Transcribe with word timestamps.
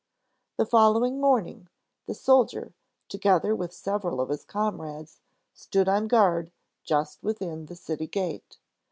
The 0.57 0.65
following 0.65 1.21
morning, 1.21 1.69
the 2.07 2.15
soldier, 2.15 2.73
together 3.07 3.55
with 3.55 3.71
several 3.71 4.19
of 4.19 4.29
his 4.29 4.43
comrades, 4.43 5.19
stood 5.53 5.87
on 5.87 6.07
guard, 6.07 6.49
just 6.83 7.21
within 7.21 7.67
the 7.67 7.75
city 7.75 8.07
gate. 8.07 8.57